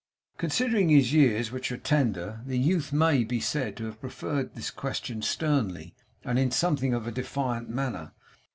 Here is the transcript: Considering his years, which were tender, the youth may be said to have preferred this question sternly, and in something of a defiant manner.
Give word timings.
Considering 0.39 0.89
his 0.89 1.13
years, 1.13 1.51
which 1.51 1.69
were 1.69 1.77
tender, 1.77 2.41
the 2.47 2.57
youth 2.57 2.91
may 2.91 3.23
be 3.23 3.39
said 3.39 3.77
to 3.77 3.85
have 3.85 4.01
preferred 4.01 4.55
this 4.55 4.71
question 4.71 5.21
sternly, 5.21 5.93
and 6.23 6.39
in 6.39 6.49
something 6.49 6.95
of 6.95 7.05
a 7.05 7.11
defiant 7.11 7.69
manner. 7.69 8.11